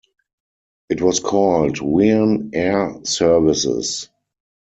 It 0.89 0.99
was 0.99 1.19
called 1.19 1.79
Wearne 1.79 2.49
Air 2.55 2.95
Services. 3.03 4.09